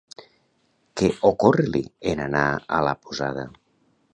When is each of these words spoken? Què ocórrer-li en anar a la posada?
Què 1.01 1.09
ocórrer-li 1.31 1.83
en 2.15 2.25
anar 2.25 2.45
a 2.79 2.81
la 2.89 2.99
posada? 3.05 3.45